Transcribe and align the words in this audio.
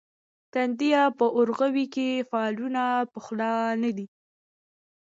تندیه 0.53 1.03
په 1.17 1.25
اورغوي 1.37 1.85
کې 1.93 2.07
فالونه 2.29 2.83
پخلا 3.13 3.53
نه 3.83 3.91
دي. 3.97 4.05